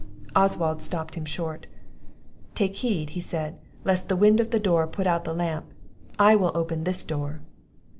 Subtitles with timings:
[0.35, 1.67] Oswald stopped him short.
[2.55, 5.71] "Take heed," said he, "lest the wind of the door put out the lamp.
[6.17, 7.41] I will open this door."